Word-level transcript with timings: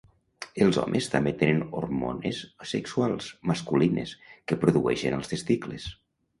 Els 0.63 0.77
homes 0.83 1.09
també 1.15 1.33
tenen 1.41 1.61
hormones 1.81 2.41
sexuals, 2.73 3.29
masculines, 3.53 4.17
que 4.49 4.61
produeixen 4.67 5.23
als 5.23 5.35
testicles. 5.37 5.91